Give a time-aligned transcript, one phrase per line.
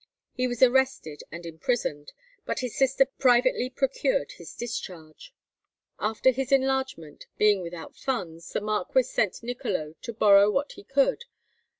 [0.33, 2.11] He was arrested and imprisoned,
[2.43, 5.31] but his sister privately procured his discharge.
[5.99, 11.25] After his enlargement, being without funds, the marquis sent Niccolo to borrow what he could.